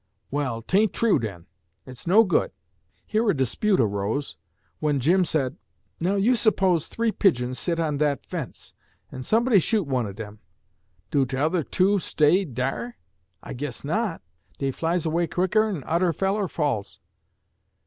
[0.31, 1.45] "Well, 'tain't true, den.
[1.85, 2.51] It's no good!"
[3.05, 4.35] Here a dispute arose,
[4.79, 5.57] when Jim said,
[5.99, 8.73] "Now, you 'spose three pigeons sit on that fence,
[9.11, 10.39] and somebody shoot one of dem;
[11.11, 12.97] do t'other two stay dar?
[13.43, 14.23] I guess not!
[14.57, 16.99] dey flies away quickern odder feller falls."